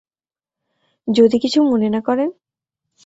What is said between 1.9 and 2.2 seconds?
না